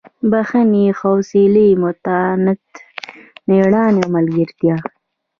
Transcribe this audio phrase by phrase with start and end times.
[0.31, 2.61] بښنې حوصلې متانت
[3.47, 4.75] مېړانې او ملګرتیا.